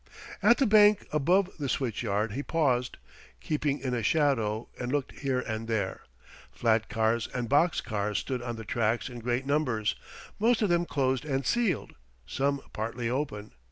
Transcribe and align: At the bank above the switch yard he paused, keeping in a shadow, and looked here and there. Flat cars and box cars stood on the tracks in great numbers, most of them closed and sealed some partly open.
At 0.41 0.57
the 0.57 0.65
bank 0.65 1.05
above 1.13 1.51
the 1.59 1.69
switch 1.69 2.01
yard 2.01 2.31
he 2.31 2.41
paused, 2.41 2.97
keeping 3.39 3.77
in 3.79 3.93
a 3.93 4.01
shadow, 4.01 4.67
and 4.79 4.91
looked 4.91 5.19
here 5.19 5.41
and 5.41 5.67
there. 5.67 6.01
Flat 6.51 6.89
cars 6.89 7.27
and 7.35 7.47
box 7.47 7.81
cars 7.81 8.17
stood 8.17 8.41
on 8.41 8.55
the 8.55 8.65
tracks 8.65 9.09
in 9.09 9.19
great 9.19 9.45
numbers, 9.45 9.93
most 10.39 10.63
of 10.63 10.69
them 10.69 10.85
closed 10.87 11.23
and 11.23 11.45
sealed 11.45 11.93
some 12.25 12.61
partly 12.73 13.11
open. 13.11 13.53